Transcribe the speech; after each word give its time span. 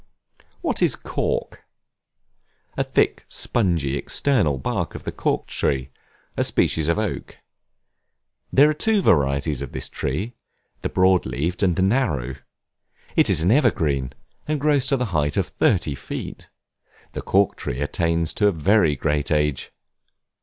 What 0.61 0.81
is 0.81 0.95
Cork? 0.95 1.63
The 2.75 2.83
thick, 2.83 3.23
spongy, 3.29 3.95
external 3.97 4.57
bark 4.57 4.95
of 4.95 5.03
the 5.03 5.11
Cork 5.11 5.45
Tree, 5.45 5.91
a 6.35 6.43
species 6.43 6.87
of 6.87 6.97
oak. 6.97 7.37
There 8.51 8.67
are 8.67 8.73
two 8.73 9.03
varieties 9.03 9.61
of 9.61 9.73
this 9.73 9.87
tree, 9.89 10.33
the 10.81 10.89
broad 10.89 11.27
leaved 11.27 11.61
and 11.61 11.75
the 11.75 11.83
narrow: 11.83 12.37
it 13.15 13.29
is 13.29 13.41
an 13.41 13.51
evergreen, 13.51 14.13
and 14.47 14.59
grows 14.59 14.87
to 14.87 14.97
the 14.97 15.05
height 15.13 15.37
of 15.37 15.49
thirty 15.49 15.93
feet. 15.93 16.49
The 17.11 17.21
Cork 17.21 17.55
Tree 17.55 17.79
attains 17.79 18.33
to 18.33 18.47
a 18.47 18.51
very 18.51 18.95
great 18.95 19.29
age. 19.29 19.71